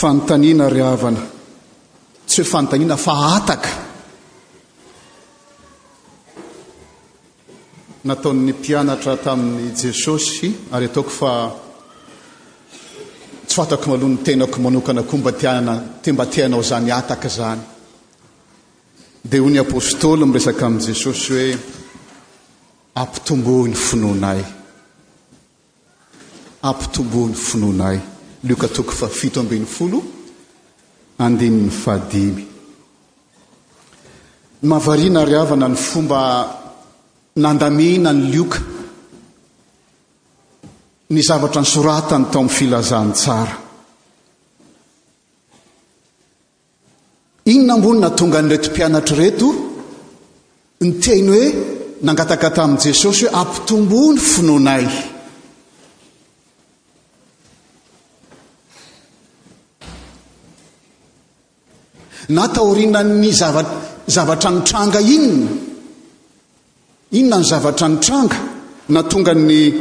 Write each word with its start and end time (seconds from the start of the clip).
fanontaniana 0.00 0.68
ryhavana 0.68 1.20
tsy 2.26 2.42
hoe 2.42 2.48
fanotaniana 2.52 2.96
fa 3.06 3.12
ataka 3.36 3.70
nataon'ny 8.10 8.52
mpianatra 8.58 9.14
tamin'n' 9.26 9.72
jesosy 9.80 10.46
ary 10.74 10.84
ataoko 10.90 11.12
fa 11.20 11.30
tsy 13.46 13.54
fatako 13.58 13.86
malohan'ny 13.90 14.20
tenako 14.26 14.56
manokana 14.66 15.02
koa 15.08 15.18
mba 15.20 15.32
tiana 15.40 15.72
te 16.02 16.08
mba 16.14 16.24
tianao 16.34 16.62
zany 16.70 16.90
ataka 17.00 17.28
zany 17.38 17.62
dia 19.30 19.40
hoy 19.42 19.50
ny 19.52 19.58
apôstôly 19.66 20.22
m 20.28 20.32
resaka 20.36 20.66
amin' 20.66 20.84
jesosy 20.90 21.24
hoe 21.36 21.48
ampitombo 23.02 23.54
ny 23.70 23.76
finonay 23.88 24.40
ampitombo 26.70 27.20
ny 27.30 27.34
finoanay 27.48 27.98
lioka 28.44 28.68
toko 28.68 28.90
fa 28.92 29.08
fito 29.08 29.40
ambin'ny 29.40 29.66
folo 29.66 30.02
andini'ny 31.18 31.70
fahadi 31.70 32.26
mavariana 34.62 35.24
ry 35.24 35.34
avana 35.34 35.66
ny 35.68 35.76
fomba 35.76 36.20
nandamina 37.34 38.10
ny 38.12 38.22
lioka 38.30 38.58
ny 41.10 41.20
zavatra 41.22 41.60
nysoratany 41.62 42.28
tao 42.30 42.40
amin'ny 42.42 42.56
filazantsara 42.56 43.54
ino 47.50 47.64
nambonina 47.66 48.10
tonga 48.14 48.38
anyiretompianatra 48.38 49.16
reto 49.18 49.48
ny 50.78 50.90
teny 51.02 51.26
hoe 51.34 51.46
nangataka 52.06 52.50
tamin'i 52.54 52.82
jesosy 52.86 53.26
hoe 53.26 53.34
ampitombony 53.42 54.18
finoanay 54.30 54.86
nataorinanny 62.28 63.32
zaa 63.32 63.64
zavatra 64.06 64.50
nitranga 64.50 65.00
inona 65.00 65.46
inona 67.10 67.36
ny 67.40 67.44
zavatra 67.44 67.88
nitranga 67.88 68.36
na 68.88 69.02
tonga 69.02 69.34
ny 69.34 69.72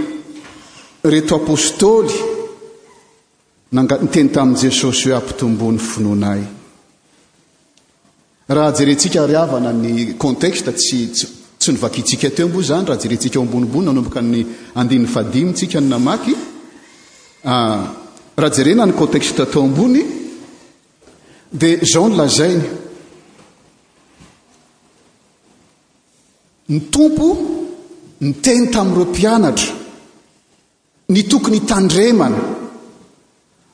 reto 1.03 1.35
apôstôly 1.43 2.13
nanganyteny 3.71 4.29
tamin' 4.31 4.55
jesosy 4.63 5.09
hoe 5.09 5.15
ampitombony 5.17 5.77
finonay 5.79 6.41
raha 8.55 8.71
jerentsika 8.77 9.27
ry 9.27 9.35
avana 9.35 9.73
ny 9.73 10.15
conteksta 10.17 10.71
tsy 10.71 10.99
tsy 11.59 11.71
nivakitsika 11.71 12.29
teo 12.31 12.45
ambo 12.45 12.61
zany 12.61 12.85
raha 12.87 12.97
jerentsika 13.01 13.39
oambonibony 13.39 13.85
nanombaka 13.85 14.21
ny 14.21 14.45
andin'ny 14.75 15.07
faadimitsika 15.07 15.79
ny 15.81 15.87
namaky 15.89 16.33
ah, 17.43 17.91
raha 18.37 18.53
jere 18.55 18.71
na 18.73 18.85
ny 18.85 18.93
contekxta 18.95 19.45
tao 19.51 19.63
ambony 19.67 20.16
dia 21.51 21.77
izaho 21.81 22.09
ny 22.09 22.15
lazainy 22.19 22.67
ny 26.67 26.79
tompo 26.91 27.25
ny 28.19 28.31
teny 28.43 28.67
tamin'ireo 28.71 29.05
mpianatra 29.09 29.73
ny 31.09 31.21
tokony 31.29 31.59
hitandremana 31.59 32.39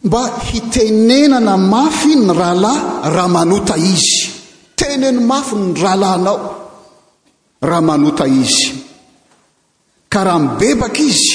mba 0.08 0.22
hitenenana 0.48 1.54
mafy 1.58 2.14
ny 2.16 2.32
rahalahy 2.42 2.84
raha 3.16 3.28
manota 3.34 3.76
izy 3.92 4.18
teneno 4.78 5.22
mafy 5.32 5.56
ny 5.56 5.72
rahalanao 5.84 6.38
raha 7.70 7.82
manota 7.88 8.26
izy 8.28 8.64
ka 10.12 10.20
raha 10.26 10.40
mibebaka 10.44 11.00
izy 11.12 11.32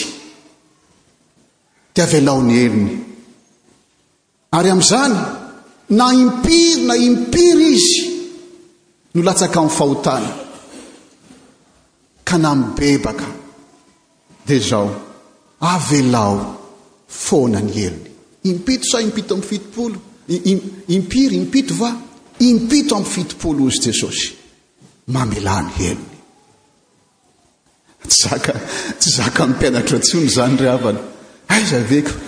dia 1.94 2.04
avelaony 2.04 2.54
eliny 2.66 2.94
ary 4.56 4.70
amin'izany 4.70 5.37
na 5.90 6.12
impiry 6.12 6.82
na 6.86 6.94
impiry 6.94 7.72
izy 7.72 8.02
nolatsaka 9.14 9.60
min'y 9.60 9.72
fahotana 9.76 10.30
ka 12.24 12.36
na 12.36 12.54
mibebaka 12.54 13.24
dia 14.46 14.60
zaho 14.68 14.90
avelao 15.60 16.36
fona 17.08 17.60
ny 17.64 17.72
elony 17.86 18.10
impito 18.50 18.84
sa 18.84 19.00
impito 19.00 19.34
amy 19.34 19.46
fitopoloimpiry 19.50 21.34
impito 21.40 21.74
va 21.80 21.90
impito 22.44 22.94
amy 22.96 23.04
fitopolo 23.14 23.66
izy 23.68 23.88
jesosy 23.90 24.28
mamelany 25.08 25.72
elony 25.88 26.16
tsy 28.12 28.28
aka 28.36 28.52
tsy 29.00 29.08
zaka 29.16 29.46
mimpianatra 29.46 29.98
tsony 30.04 30.28
zany 30.36 30.56
ryavana 30.60 31.00
ayzaveko 31.48 32.27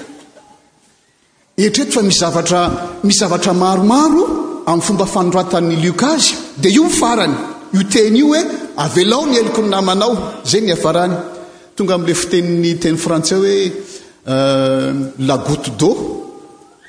etreti 1.67 1.93
fa 1.93 2.01
rmizavatra 2.01 3.53
maromaro 3.53 4.65
amin'ny 4.67 4.85
fomba 4.87 5.07
fanoratan'ny 5.15 5.77
lukazy 5.85 6.33
dia 6.57 6.71
io 6.71 6.85
mifarany 6.85 7.35
o 7.77 7.83
teny 7.89 8.17
io 8.21 8.27
hoe 8.29 8.41
avelao 8.77 9.25
ny 9.27 9.37
eloko 9.41 9.61
ny 9.63 9.69
namanao 9.77 10.41
zay 10.51 10.61
ny 10.63 10.73
afrany 10.73 11.15
tonga 11.75 11.95
amle 11.95 12.15
fteten 12.15 12.97
frantsai 12.97 13.39
hoe 13.39 13.73
euh, 14.29 15.11
la 15.19 15.37
goûte 15.47 15.71
de 15.77 15.91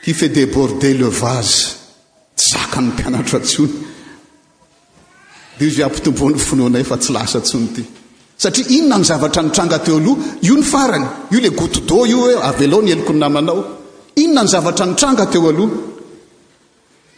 kife 0.04 0.30
de 0.32 0.46
borde 0.46 0.84
levaze 0.84 1.76
zaa 2.36 2.82
mpianatra 2.82 3.40
tson 3.40 3.70
za 5.78 5.84
ampiombo'nynaafa 5.86 6.98
tsy 6.98 7.40
tny 7.44 7.84
satria 8.38 8.66
inona 8.78 8.98
ny 8.98 9.04
zavatra 9.04 9.42
nitranga 9.44 9.80
teo 9.80 10.00
loha 10.00 10.22
ion 10.42 10.64
frany 10.64 11.06
o 11.30 11.36
la 11.42 11.50
goûte 11.50 11.82
de 11.90 11.96
io 12.10 12.30
e 12.32 12.36
avelao 12.42 12.82
ny 12.82 12.92
elokony 12.92 13.20
namanao 13.20 13.81
inona 14.16 14.42
ny 14.44 14.48
zavatra 14.50 14.86
nitranga 14.86 15.26
teo 15.32 15.50
aloha 15.50 15.72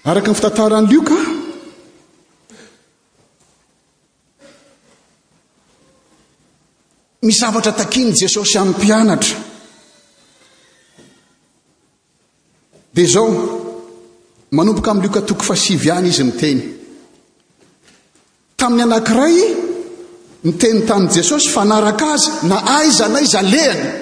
araka 0.09 0.31
ny 0.31 0.35
fitantarany 0.39 0.87
lioka 0.91 1.17
mizavatra 7.25 7.73
takiany 7.79 8.13
jesosy 8.21 8.57
amin'ny 8.57 8.75
mpianatra 8.77 9.37
dia 12.93 13.07
zao 13.13 13.27
manompoka 14.51 14.91
amin'ny 14.91 15.05
lioka 15.07 15.21
toko 15.27 15.43
fasivy 15.49 15.89
hany 15.91 16.09
izy 16.13 16.23
miteny 16.29 16.61
tamin'ny 18.59 18.83
anankiray 18.87 19.35
niteny 20.45 20.79
tamin'i 20.87 21.13
jesosy 21.17 21.49
fanaraka 21.55 22.05
azy 22.15 22.27
na 22.49 22.57
aiza 22.77 23.05
nayzalehany 23.09 24.01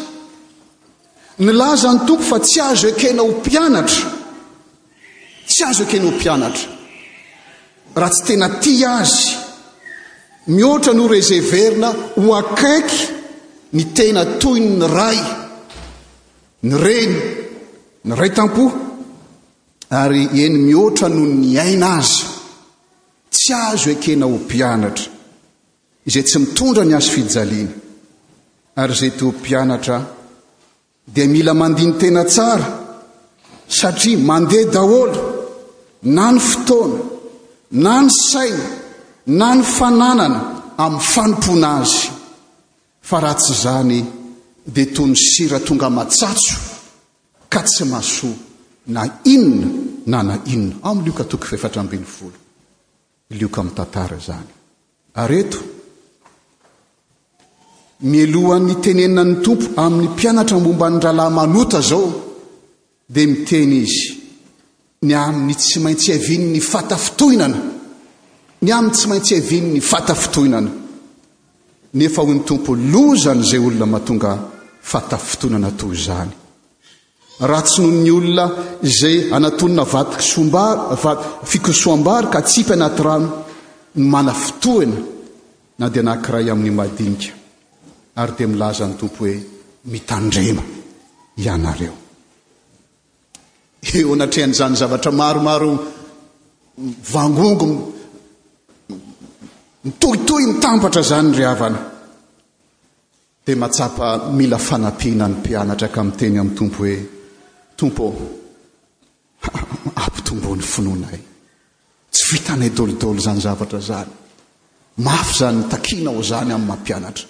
ny 1.41 1.51
laza 1.53 1.91
ny 1.93 1.99
tompo 2.05 2.23
fa 2.23 2.37
tsy 2.39 2.59
azo 2.59 2.87
ekena 2.93 3.21
ho 3.21 3.27
mpianatra 3.31 4.05
tsy 5.47 5.63
azo 5.65 5.83
ekena 5.83 6.05
ho 6.05 6.11
mpianatra 6.13 6.67
raha 7.99 8.09
tsy 8.13 8.23
tena 8.25 8.47
ti 8.61 8.73
azy 8.85 9.21
mihoatra 10.53 10.93
no 10.93 11.07
rezeiverina 11.07 11.89
ho 12.19 12.27
akaiky 12.41 12.99
ny 13.75 13.83
tena 13.97 14.21
toyy 14.37 14.61
ny 14.61 14.85
ray 14.97 15.17
ny 16.67 16.75
reny 16.85 17.17
ny 18.05 18.13
ray 18.19 18.31
tamkoh 18.37 18.71
ary 20.01 20.23
eny 20.45 20.57
mihoatra 20.67 21.07
no 21.09 21.23
ny 21.25 21.57
aina 21.63 21.97
azy 21.99 22.21
tsy 23.33 23.53
azo 23.53 23.89
ekena 23.95 24.25
ho 24.29 24.37
mpianatra 24.37 25.07
izay 26.05 26.23
tsy 26.27 26.37
mitondra 26.39 26.83
ny 26.85 26.93
azo 26.95 27.11
fijaliana 27.17 27.73
ary 28.81 28.93
izay 28.93 29.11
to 29.17 29.23
ho 29.25 29.31
mpianatra 29.33 29.97
dia 31.05 31.27
mila 31.27 31.53
mandiny 31.53 31.93
tena 31.97 32.23
tsara 32.25 32.65
satria 33.67 34.17
mandeha 34.19 34.69
daholo 34.69 35.21
na 36.03 36.31
ny 36.31 36.39
fotoana 36.39 37.03
na 37.71 37.93
ny 38.05 38.09
saia 38.09 38.65
na 39.27 39.47
ny 39.55 39.63
fananana 39.63 40.39
amin'ny 40.77 41.03
fanompona 41.13 41.69
azy 41.81 42.09
fa 43.01 43.17
ra 43.19 43.33
tsy 43.33 43.51
izany 43.53 43.99
dia 44.65 44.85
toy 44.93 45.07
ny 45.09 45.15
sira 45.15 45.59
tonga 45.59 45.89
matsatso 45.89 46.55
ka 47.49 47.61
tsy 47.65 47.83
masoa 47.89 48.35
na 48.93 49.01
inona 49.25 50.19
na 50.23 50.27
na 50.27 50.35
inona 50.53 50.75
ao 50.85 50.93
min'y 50.95 51.05
lioka 51.05 51.23
toko 51.25 51.45
feefatrambiny 51.49 52.05
folo 52.15 52.37
lioka 53.39 53.61
amin'ny 53.61 53.75
tantara 53.77 54.15
izany 54.21 54.51
areto 55.21 55.70
milohan'ny 58.03 58.75
teneinany 58.83 59.35
tompo 59.45 59.65
amin'ny 59.83 60.07
mpianatra 60.13 60.57
mbomba 60.59 60.87
nyralay 60.89 61.29
manota 61.39 61.79
zao 61.89 62.05
dia 63.13 63.27
miteny 63.31 63.75
izy 63.85 64.07
ny 65.05 65.13
amin'ny 65.13 65.55
tsy 65.61 65.79
maintsy 65.83 66.09
avinny 66.17 66.59
fatafotoinana 66.71 67.57
ny 68.63 68.69
amin'ny 68.77 68.95
tsy 68.97 69.07
maintsy 69.09 69.33
avin''ny 69.41 69.79
fatafitoinana 69.91 70.71
nefa 71.99 72.21
ho 72.21 72.33
ny 72.33 72.41
tompo 72.49 72.71
lozany 72.93 73.41
izay 73.45 73.59
olona 73.67 73.85
mahatonga 73.93 74.31
fatafotoinana 74.91 75.69
toy 75.79 75.91
izany 75.97 76.31
ra 77.49 77.59
tsy 77.67 77.79
noho 77.83 77.93
ny 78.05 78.09
olona 78.17 78.45
izay 78.89 79.15
anatonina 79.37 79.83
vatoba-fikosoam-bary 79.93 82.27
ka 82.33 82.39
tsympi 82.49 82.73
anaty 82.77 83.01
rano 83.07 83.27
ny 83.97 84.03
mana 84.13 84.33
fitohina 84.43 84.97
na 85.79 85.85
dia 85.93 86.03
nahakiray 86.05 86.45
amin'ny 86.53 86.73
madinika 86.79 87.35
ary 88.19 88.31
dia 88.37 88.47
milaza 88.47 88.85
ny 88.87 88.95
tompo 88.99 89.15
hoe 89.23 89.33
mitandrema 89.91 90.63
ianareo 91.43 91.93
eo 93.97 94.13
anatrehan' 94.13 94.51
izany 94.55 94.75
zavatra 94.81 95.11
maromaro 95.21 95.69
vangongo 97.13 97.67
mitohitohy 99.85 100.45
mitambatra 100.51 101.01
zany 101.11 101.29
ry 101.37 101.45
havana 101.51 101.79
dia 103.45 103.55
matsapa 103.61 104.07
mila 104.37 104.57
fanapiana 104.67 105.25
ny 105.27 105.33
mpianatra 105.39 105.87
ka 105.93 105.99
amin'teny 106.01 106.35
amin'ny 106.39 106.55
tompo 106.59 106.77
hoe 106.83 106.95
tompoô 107.79 108.09
apitombony 110.05 110.63
finoana 110.73 111.07
hay 111.11 111.21
tsy 112.13 112.23
vitanay 112.31 112.71
dolodolo 112.77 113.19
zany 113.25 113.41
zavatra 113.47 113.79
zany 113.89 114.11
mafy 115.05 115.33
zany 115.39 115.55
mtakina 115.63 116.09
ao 116.11 116.21
zany 116.31 116.51
amn'ny 116.57 116.69
mampianatra 116.71 117.27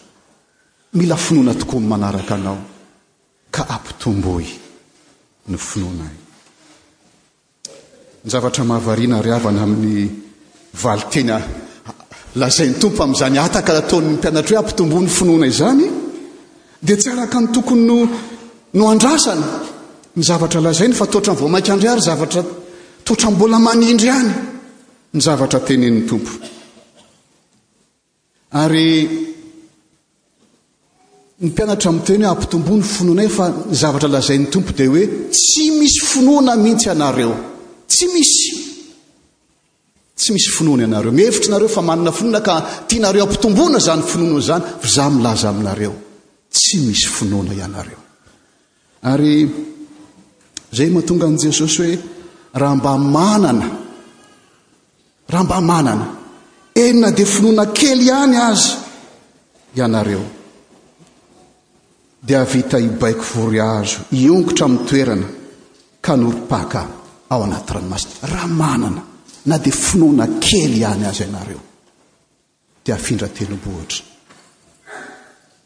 mila 0.94 1.16
finoana 1.16 1.54
tokony 1.56 1.86
manaraka 1.88 2.36
anao 2.36 2.58
ka 3.52 3.66
ampitomboy 3.70 4.44
ny 5.48 5.58
finoana 5.58 6.06
i 6.06 6.20
ny 8.26 8.30
zavatra 8.30 8.64
mahavariana 8.64 9.22
ri 9.24 9.32
avana 9.32 9.64
amin'ny 9.64 10.10
valy 10.84 11.04
tenya 11.12 11.40
lazain'ny 12.36 12.76
tompo 12.80 13.04
amin'izany 13.04 13.40
ataka 13.40 13.78
ataony 13.80 14.06
ny 14.08 14.16
mpianatra 14.18 14.58
hoe 14.58 14.64
ampitombo 14.64 15.00
ny 15.02 15.10
finoana 15.10 15.48
izany 15.48 15.88
dia 16.84 16.98
tsy 16.98 17.10
araka 17.10 17.40
ny 17.40 17.48
tokony 17.56 17.82
n 17.88 17.90
no 18.74 18.84
andrasana 18.92 19.48
ny 20.16 20.24
zavatra 20.24 20.60
lazainy 20.62 20.94
fa 20.94 21.08
totra 21.08 21.34
ny 21.34 21.40
voamainkandrihary 21.40 22.02
zavatra 22.04 22.44
totra 23.04 23.32
mbola 23.32 23.60
manindry 23.60 24.10
any 24.12 24.32
ny 25.16 25.22
zavatra 25.22 25.60
tenen'ny 25.64 26.04
tompo 26.04 26.32
ary 28.60 29.31
ny 31.44 31.48
mpianatra 31.50 31.88
amin'nteny 31.92 32.24
hoe 32.24 32.32
ampitombony 32.36 32.84
finoanay 32.98 33.30
fa 33.38 33.46
ny 33.50 33.54
zavatra 33.82 34.08
lazain'ny 34.16 34.46
tompo 34.54 34.72
dia 34.78 34.90
hoe 34.94 35.04
tsy 35.36 35.64
misy 35.78 36.00
finoana 36.12 36.54
mihitsy 36.64 36.88
ianareo 36.94 37.34
tsy 37.92 38.06
misy 38.16 38.46
tsy 40.20 40.30
misy 40.36 40.50
finona 40.58 40.82
ianareo 40.88 41.12
mihevitra 41.20 41.50
nareo 41.54 41.70
fa 41.76 41.82
manana 41.90 42.12
finoana 42.20 42.42
ka 42.48 42.54
tianareo 42.90 43.24
ampitomboana 43.26 43.80
zany 43.88 44.04
finona 44.12 44.40
zany 44.48 44.66
zah 44.96 45.10
milaza 45.16 45.46
aminareo 45.54 45.94
tsy 46.56 46.76
misy 46.88 47.06
finoana 47.18 47.54
ianareo 47.62 48.02
ary 49.12 49.34
zay 50.78 50.90
mahatonga 50.96 51.26
an' 51.30 51.38
jesosy 51.42 51.78
hoe 51.88 51.98
raha 52.60 52.76
mba 52.80 52.92
manana 53.18 53.66
raha 55.32 55.44
mba 55.48 55.58
manana 55.72 56.06
enina 56.84 57.08
dia 57.18 57.26
finoana 57.36 57.64
kely 57.78 58.04
ihany 58.12 58.36
azy 58.50 58.70
ianareo 59.82 60.24
dia 62.28 62.40
avita 62.42 62.78
hibaiko 62.78 63.24
vory 63.34 63.60
azo 63.60 64.06
iongotra 64.12 64.66
ami'ny 64.66 64.86
toerana 64.88 65.28
ka 66.02 66.16
noripaka 66.16 66.88
ao 67.30 67.42
anaty 67.44 67.74
ranomasi 67.74 68.08
raha 68.30 68.48
manana 68.48 69.02
na 69.46 69.58
dia 69.58 69.74
finoana 69.74 70.26
kely 70.38 70.78
ihany 70.86 71.06
azy 71.10 71.22
ianareo 71.24 71.62
dia 72.86 72.94
afindra 72.96 73.28
teny 73.28 73.58
bohatra 73.64 74.02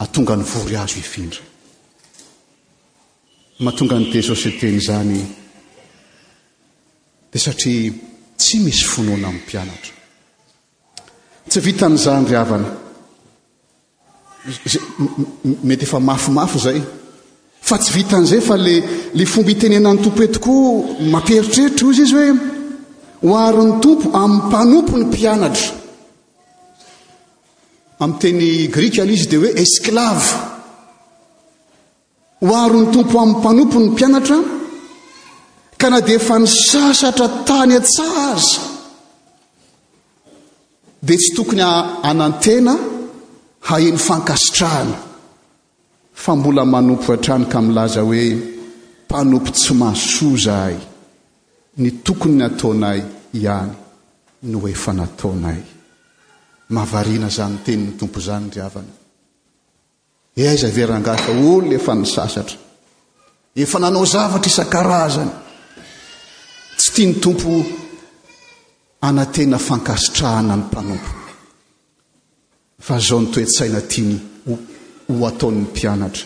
atonga 0.04 0.36
ny 0.36 0.44
vory 0.54 0.75
azo 0.78 0.96
hifindra 1.00 1.44
mahatonga 3.60 3.98
ny 4.00 4.06
desosy 4.13 4.50
teny 4.60 4.80
zany 4.88 5.19
dia 7.31 7.40
satria 7.46 7.92
tsy 8.40 8.58
misy 8.63 8.84
finoana 8.94 9.28
amin'ny 9.28 9.44
mpianatra 9.44 9.94
tsy 11.50 11.60
vita 11.68 11.86
nyizanry 11.92 12.36
avana 12.44 12.69
mety 15.64 15.84
efa 15.84 16.00
mafomafo 16.00 16.60
zay 16.60 16.82
fa 17.68 17.78
tsy 17.78 17.92
vita 17.94 18.18
an'izay 18.18 18.42
fa 18.48 18.56
l 18.66 18.68
la 19.18 19.24
fomba 19.32 19.50
hitenenany 19.50 20.00
tompo 20.04 20.20
hoetokoa 20.22 20.60
mamperitreritra 21.14 21.88
o 21.90 21.94
zy 21.94 22.02
izy 22.04 22.16
hoe 22.16 22.32
ho 23.24 23.32
aryny 23.46 23.74
tompo 23.84 24.08
amin'ny 24.22 24.42
mpanompo 24.50 24.94
ny 25.00 25.06
mpianatra 25.08 25.68
amin'y 28.02 28.20
teny 28.24 28.44
grikaala 28.76 29.12
izy 29.14 29.28
dia 29.30 29.40
hoe 29.40 29.52
esklavo 29.64 30.32
ho 32.48 32.52
aryny 32.64 32.86
tompo 32.94 33.16
amin'ny 33.20 33.38
mpanompo 33.40 33.76
ny 33.80 33.90
mpianatra 33.90 34.38
ka 35.80 35.88
naha 35.90 36.02
di 36.06 36.12
efa 36.18 36.36
ny 36.40 36.46
sasatra 36.70 37.28
tany 37.48 37.74
a-tsahaza 37.80 38.62
dia 41.06 41.18
tsy 41.18 41.30
tokony 41.38 41.62
anantena 42.10 42.76
haheny 43.66 43.98
fankasitrahana 43.98 44.98
fa 46.14 46.36
mbola 46.36 46.64
manompo 46.74 47.08
a-trany 47.14 47.46
ka 47.52 47.58
milaza 47.68 48.02
hoe 48.10 48.26
mpanompo 49.06 49.50
tsy 49.58 49.74
masozahay 49.84 50.78
ny 51.82 51.90
tokony 52.06 52.36
n 52.38 52.42
ataonay 52.50 53.00
ihany 53.38 53.72
no 54.50 54.58
efa 54.74 54.92
nataonay 55.00 55.60
mahavariana 56.74 57.30
zanyny 57.38 57.58
teniny 57.66 57.92
tompo 58.00 58.20
zany 58.28 58.46
ri 58.54 58.60
avana 58.68 58.94
iaiza 60.42 60.68
verangaka 60.78 61.30
olon 61.50 61.66
efa 61.78 61.92
ny 62.00 62.06
sasatra 62.16 62.58
efa 63.64 63.78
nanao 63.84 64.06
zavatra 64.14 64.50
isan-karazany 64.52 65.32
tsy 66.80 66.88
tia 66.94 67.04
ny 67.08 67.14
tompo 67.24 67.52
anatena 69.08 69.58
fankasitrahana 69.68 70.54
ny 70.60 70.64
mpanompo 70.68 71.12
fa 72.86 73.00
zao 73.00 73.20
notoetsaina 73.22 73.82
tiany 73.82 74.18
ho 75.10 75.26
ataon'ny 75.30 75.62
mpianatra 75.66 76.26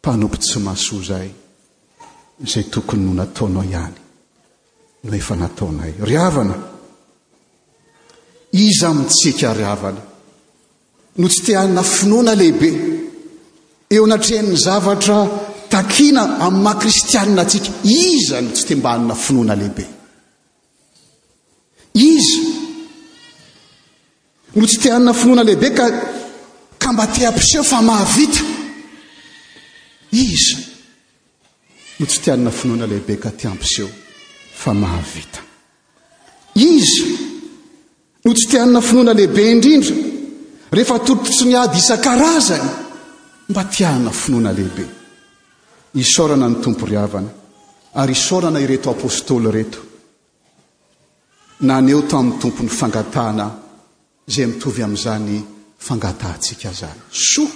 mpanompo 0.00 0.36
tsy 0.40 0.58
masoazaay 0.66 1.28
izay 2.44 2.64
tokony 2.72 3.02
no 3.04 3.12
nataonao 3.18 3.64
ihany 3.72 3.98
no 5.04 5.12
efa 5.20 5.34
nataonahay 5.42 5.92
ry 6.08 6.16
avana 6.28 6.56
iza 8.66 8.88
amintsika 8.92 9.48
ryavana 9.58 10.00
no 11.20 11.26
tsy 11.32 11.40
teanina 11.46 11.82
finoana 11.94 12.32
lehibe 12.40 12.68
eo 13.94 14.04
anatrehn'ny 14.08 14.54
zavatra 14.66 15.16
takina 15.74 16.22
amin'ny 16.46 16.62
maha 16.64 16.80
kristianina 16.82 17.42
antsika 17.44 17.70
iza 18.08 18.40
no 18.40 18.50
tsy 18.56 18.64
tembanina 18.70 19.14
finoana 19.24 19.54
lehibe 19.60 19.84
izy 22.08 22.43
no 24.54 24.66
tsy 24.66 24.76
tianana 24.80 25.12
finoana 25.12 25.42
lehibe 25.42 25.70
kaka 25.78 26.92
mba 26.92 27.06
tiampiseho 27.14 27.64
fa 27.64 27.80
mahavita 27.82 28.40
iza 30.10 30.56
no 31.98 32.06
tsy 32.06 32.18
tianna 32.22 32.50
finoana 32.58 32.86
lehibe 32.86 33.14
ka 33.22 33.30
tiampiseo 33.30 33.90
fa 34.62 34.72
mahavita 34.74 35.40
iza 36.54 37.04
no 38.24 38.32
tsy 38.34 38.44
tianana 38.50 38.80
finoana 38.88 39.12
lehibe 39.18 39.42
indrindra 39.52 39.96
rehefa 40.74 40.96
torototsy 41.06 41.44
ny 41.48 41.54
ady 41.62 41.76
isan-karazany 41.82 42.68
mba 43.50 43.62
tianana 43.74 44.10
finoana 44.20 44.50
lehibe 44.58 44.84
isaorana 46.02 46.46
ny 46.48 46.56
tompo 46.64 46.86
ry 46.90 46.96
avany 47.06 47.28
ary 48.00 48.12
isorana 48.18 48.58
ireto 48.64 48.88
apôstôly 48.96 49.50
reto 49.56 49.78
naneo 51.68 52.02
tamin'ny 52.10 52.38
tompony 52.42 52.68
fangatana 52.78 53.46
zay 54.28 54.46
mitovy 54.46 54.82
amin'izany 54.82 55.42
fangatahantsika 55.78 56.70
izany 56.70 56.98
soa 57.10 57.50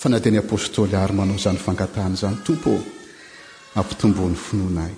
fanateany 0.00 0.38
apôstôly 0.38 0.94
ary 0.96 1.12
manao 1.14 1.36
izany 1.36 1.58
fangatahany 1.58 2.14
izany 2.14 2.36
tompo 2.46 2.70
ampitombony 3.74 4.36
finoana 4.36 4.86
i 4.88 4.96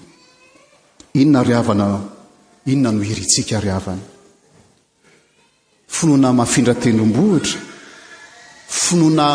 inona 1.20 1.42
ry 1.42 1.52
avana 1.54 1.86
inona 2.66 2.92
no 2.92 3.02
hirytsika 3.02 3.60
ry 3.60 3.70
avany 3.74 4.02
finoana 5.88 6.30
mafindratendrom-bohitra 6.40 7.58
finoana 8.68 9.26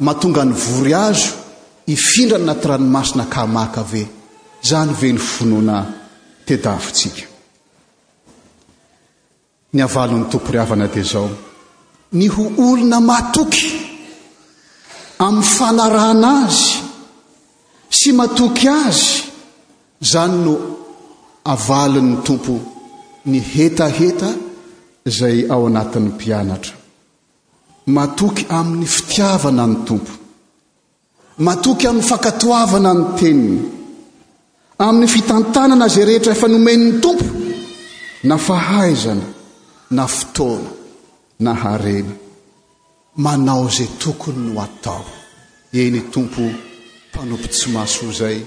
matonga 0.00 0.44
ny 0.44 0.52
vory 0.66 0.94
azo 0.94 1.32
ifindrana 1.94 2.44
naty 2.46 2.68
ranomasina 2.68 3.24
kamaka 3.34 3.82
ve 3.82 4.06
zany 4.64 4.90
ve 5.00 5.12
ny 5.12 5.18
finoana 5.20 5.76
tedafontsika 6.46 7.31
ny 9.72 9.80
avalyn'ny 9.82 10.28
tompo 10.28 10.52
ry 10.52 10.58
havana 10.60 10.86
di 10.94 11.02
zao 11.10 11.28
ny 12.18 12.26
ho 12.34 12.42
olona 12.66 12.98
matoky 13.10 13.66
amin'ny 15.26 15.48
fanarana 15.56 16.30
azy 16.46 16.64
sy 17.98 18.10
matoky 18.18 18.66
azy 18.86 19.04
izany 20.04 20.36
no 20.44 20.54
avalin'ny 21.54 22.16
tompo 22.26 22.54
ny 23.30 23.38
hetaheta 23.52 24.28
izay 25.08 25.38
ao 25.54 25.62
anatin'ny 25.70 26.08
mpianatra 26.12 26.74
matoky 27.96 28.44
amin'ny 28.58 28.86
fitiavana 28.94 29.64
ny 29.72 29.76
tompo 29.88 30.12
matoky 31.46 31.84
amin'ny 31.90 32.08
fakatoavana 32.12 32.90
ny 32.98 33.04
teniny 33.18 33.60
amin'ny 34.86 35.08
fitantanana 35.14 35.84
izay 35.90 36.04
rehetra 36.08 36.32
efa 36.36 36.46
nomen'ny 36.54 36.88
tompo 37.04 37.26
na 38.28 38.36
fahaizana 38.46 39.26
na 39.92 40.06
fotoana 40.08 40.70
na 41.40 41.54
harela 41.54 42.12
manao 43.16 43.68
izay 43.68 43.90
tokony 43.98 44.40
no 44.52 44.60
atao 44.62 45.04
eny 45.72 46.00
tompo 46.10 46.40
mpanompo 47.12 47.46
tsy 47.52 47.68
maso 47.74 48.06
izay 48.10 48.38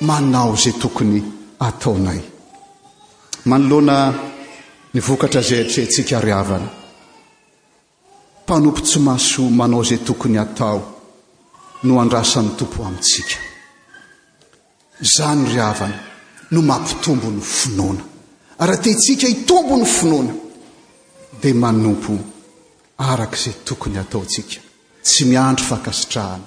manao 0.00 0.50
izay 0.58 0.74
tokony 0.82 1.20
ataonay 1.66 2.20
manoloana 3.48 3.94
ny 4.92 4.98
vokatra 5.06 5.40
zay 5.48 5.62
trehntsika 5.70 6.16
ryavana 6.26 6.68
mpanompo 8.42 8.80
tsy 8.86 8.98
masoa 9.08 9.50
manao 9.60 9.82
izay 9.86 10.00
tokony 10.08 10.36
atao 10.44 10.78
no 11.84 11.92
andrasan'ny 12.02 12.50
tompo 12.58 12.78
amintsika 12.88 13.38
zany 15.14 15.42
ryavana 15.52 15.98
no 16.52 16.58
mapitombo 16.68 17.28
ny 17.36 17.42
finoana 17.56 18.02
raha 18.66 18.78
tentsika 18.84 19.26
itombo 19.34 19.74
ny 19.80 19.84
finoana 19.96 20.34
de 21.44 21.52
manompo 21.52 22.12
araka 22.96 23.36
izay 23.36 23.54
tokony 23.64 23.98
ataotsika 23.98 24.60
tsy 25.04 25.24
miandro 25.26 25.64
fahakasitrahana 25.70 26.46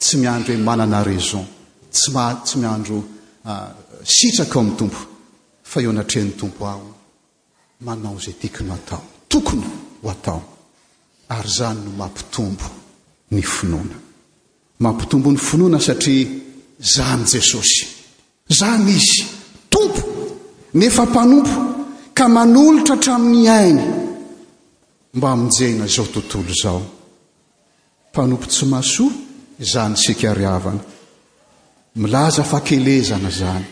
tsy 0.00 0.16
miandro 0.16 0.52
hoe 0.54 0.62
manana 0.68 1.02
regon 1.04 1.46
tsy 1.92 2.10
tsy 2.44 2.56
miandro 2.58 2.96
ah, 3.44 3.68
sitraka 4.04 4.54
ao 4.54 4.60
amin'ny 4.62 4.76
tompo 4.78 5.00
fa 5.70 5.80
eo 5.80 5.90
anatrehan'ny 5.90 6.34
tompo 6.40 6.66
aho 6.66 6.86
manao 7.84 8.16
izay 8.20 8.34
tiki 8.40 8.64
no 8.64 8.72
atao 8.74 9.02
tokony 9.28 9.64
ho 10.02 10.08
atao 10.10 10.40
ary 11.36 11.48
zany 11.58 11.78
no 11.84 11.90
mampitombo 11.98 12.66
ny 13.30 13.42
finoana 13.54 13.96
mampitombo 14.82 15.28
ny 15.30 15.38
finoana 15.48 15.78
satria 15.80 16.28
zany 16.94 17.24
jesosy 17.32 17.86
zany 18.58 18.90
izy 18.98 19.18
tompo 19.68 20.00
nefa 20.74 21.04
mpanompo 21.06 21.54
ka 22.14 22.24
manolotra 22.28 22.94
hatramin'ny 22.96 23.48
ainy 23.60 24.01
mba 25.14 25.28
amonjena 25.32 25.86
zao 25.86 26.06
tontolo 26.06 26.44
izao 26.56 26.82
mpanompo 28.10 28.46
tsy 28.52 28.64
masoa 28.72 29.12
zany 29.72 29.96
sika 30.02 30.34
ry 30.38 30.44
avana 30.56 30.80
milaza 32.00 32.42
fakelezana 32.52 33.30
zany 33.40 33.64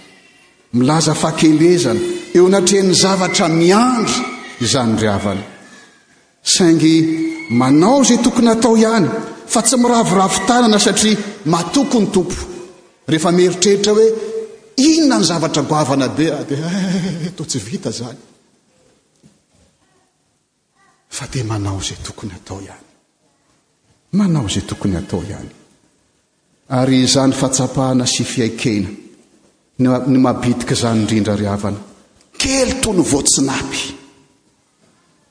milaza 0.76 1.14
fakelezana 1.22 2.00
eo 2.36 2.44
anatreny 2.48 2.92
zavatra 3.02 3.46
miandry 3.60 4.16
izany 4.64 4.92
ry 5.02 5.08
avana 5.16 5.44
saingy 6.54 6.94
manao 7.60 8.00
zay 8.08 8.18
tokony 8.24 8.50
atao 8.54 8.74
ihany 8.84 9.08
fa 9.52 9.60
tsy 9.66 9.76
miravoravo 9.82 10.38
tanana 10.48 10.78
satria 10.86 11.18
matokony 11.52 12.06
tompo 12.14 12.40
rehefa 13.10 13.30
mieritreritra 13.36 13.92
hoe 13.96 14.08
inona 14.88 15.16
ny 15.20 15.24
zavatra 15.30 15.62
goavana 15.70 16.06
dia 16.18 16.34
dia 16.48 16.66
atao 17.28 17.46
tsy 17.50 17.58
vita 17.68 17.90
zany 17.98 18.20
fa 21.10 21.26
di 21.28 21.42
manao 21.42 21.78
izay 21.80 21.98
tokony 22.02 22.32
atao 22.32 22.60
ihany 22.62 22.86
manao 24.12 24.46
izay 24.46 24.64
tokony 24.64 24.94
atao 24.96 25.20
ihany 25.28 25.50
ary 26.78 27.00
zany 27.14 27.32
fahtsapahana 27.34 28.06
sy 28.06 28.22
fiaikena 28.22 29.98
nny 30.06 30.18
mabidika 30.22 30.72
izany 30.76 31.00
indrindra 31.00 31.34
ry 31.36 31.48
havana 31.50 31.80
kely 32.40 32.70
to 32.82 32.92
ny 32.92 33.02
votsinapy 33.12 33.82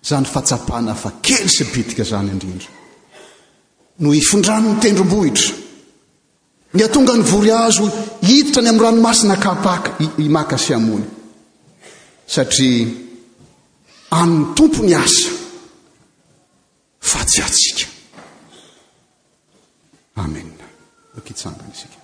zany 0.10 0.28
fahatsapahana 0.32 0.94
fa 1.02 1.10
kely 1.28 1.48
sy 1.56 1.64
bidika 1.72 2.04
izany 2.04 2.30
indrindra 2.36 2.68
no 4.04 4.08
ifindrano 4.20 4.68
ntendrom-bohitra 4.76 5.52
ny 6.76 6.82
atonga 6.84 7.14
ny 7.16 7.24
vory 7.32 7.52
azo 7.56 7.86
hiditra 8.28 8.60
any 8.62 8.70
amin'ny 8.70 8.84
ranomasina 8.86 9.38
kapaka 9.46 9.96
i 10.24 10.28
maka 10.36 10.58
sy 10.58 10.72
amony 10.78 11.08
satria 12.34 12.86
any'ny 14.22 14.54
tompony 14.58 14.94
asa 15.06 15.39
fatsy 17.00 17.42
atsika 17.42 17.88
amena 20.16 20.64
bakahitsangana 21.16 21.74
sika 21.76 21.99